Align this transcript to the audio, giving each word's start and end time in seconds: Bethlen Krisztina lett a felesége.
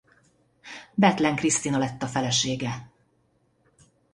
Bethlen 0.95 1.35
Krisztina 1.35 1.77
lett 1.77 2.03
a 2.03 2.07
felesége. 2.07 2.89